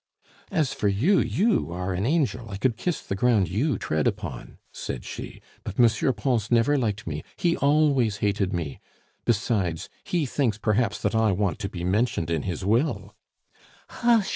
"As 0.49 0.73
for 0.73 0.87
you, 0.87 1.19
you 1.19 1.71
are 1.71 1.93
an 1.93 2.07
angel, 2.07 2.49
I 2.49 2.57
could 2.57 2.75
kiss 2.75 3.01
the 3.03 3.13
ground 3.15 3.47
you 3.47 3.77
tread 3.77 4.07
upon," 4.07 4.57
said 4.71 5.05
she. 5.05 5.43
"But 5.63 5.79
M. 5.79 6.13
Pons 6.15 6.49
never 6.49 6.75
liked 6.75 7.05
me, 7.05 7.23
he 7.37 7.55
always 7.57 8.17
hated 8.17 8.51
me. 8.51 8.79
Besides, 9.25 9.89
he 10.03 10.25
thinks 10.25 10.57
perhaps 10.57 10.99
that 11.03 11.13
I 11.13 11.31
want 11.31 11.59
to 11.59 11.69
be 11.69 11.83
mentioned 11.83 12.31
in 12.31 12.41
his 12.41 12.65
will" 12.65 13.13
"Hush! 14.01 14.29